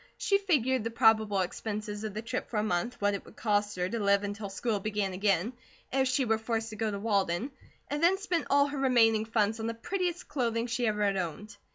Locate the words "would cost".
3.23-3.75